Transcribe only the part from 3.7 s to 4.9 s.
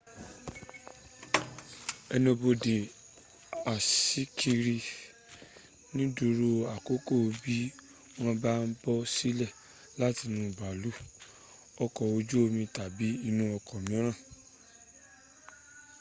aṣíkiri